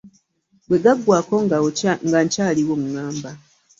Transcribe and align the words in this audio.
Bwe 0.67 0.77
gaggwaako 0.83 1.35
nga 1.45 2.17
nkyaliwo 2.23 2.71
oŋŋamba. 2.77 3.31